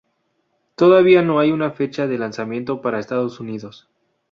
Todavía 0.73 1.21
no 1.21 1.37
hay 1.37 1.51
una 1.51 1.69
fecha 1.69 2.07
de 2.07 2.17
lanzamiento 2.17 2.81
para 2.81 2.97
Estados 2.99 3.39
Unidos. 3.39 3.87